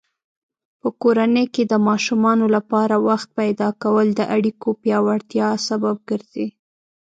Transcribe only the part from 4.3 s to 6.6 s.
اړیکو پیاوړتیا سبب ګرځي.